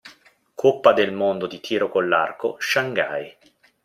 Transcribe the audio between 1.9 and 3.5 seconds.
con l'arco, shanghai.